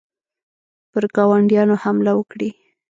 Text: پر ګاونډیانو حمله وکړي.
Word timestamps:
پر 0.91 1.03
ګاونډیانو 1.15 1.75
حمله 1.83 2.11
وکړي. 2.15 2.49